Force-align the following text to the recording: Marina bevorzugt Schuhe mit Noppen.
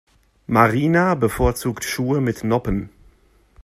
Marina 0.47 1.13
bevorzugt 1.13 1.83
Schuhe 1.83 2.21
mit 2.21 2.43
Noppen. 2.43 2.89